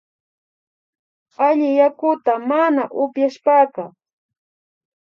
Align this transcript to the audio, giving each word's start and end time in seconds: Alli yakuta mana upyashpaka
Alli 1.47 1.69
yakuta 1.79 2.33
mana 2.49 2.83
upyashpaka 3.03 3.83